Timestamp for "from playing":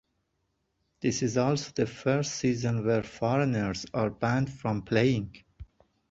4.51-5.35